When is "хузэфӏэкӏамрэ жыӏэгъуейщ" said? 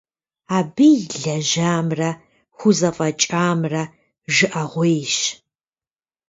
2.57-5.15